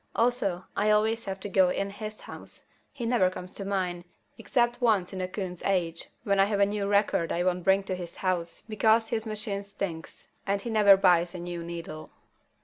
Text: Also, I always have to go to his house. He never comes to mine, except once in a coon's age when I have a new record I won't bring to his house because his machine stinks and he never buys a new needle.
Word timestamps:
Also, 0.15 0.65
I 0.75 0.89
always 0.89 1.25
have 1.25 1.39
to 1.41 1.47
go 1.47 1.71
to 1.71 1.89
his 1.91 2.21
house. 2.21 2.65
He 2.91 3.05
never 3.05 3.29
comes 3.29 3.51
to 3.51 3.63
mine, 3.63 4.03
except 4.35 4.81
once 4.81 5.13
in 5.13 5.21
a 5.21 5.27
coon's 5.27 5.61
age 5.63 6.05
when 6.23 6.39
I 6.39 6.45
have 6.45 6.59
a 6.59 6.65
new 6.65 6.87
record 6.87 7.31
I 7.31 7.43
won't 7.43 7.63
bring 7.63 7.83
to 7.83 7.93
his 7.95 8.15
house 8.15 8.63
because 8.67 9.09
his 9.09 9.27
machine 9.27 9.61
stinks 9.61 10.27
and 10.47 10.59
he 10.59 10.71
never 10.71 10.97
buys 10.97 11.35
a 11.35 11.39
new 11.39 11.63
needle. 11.63 12.09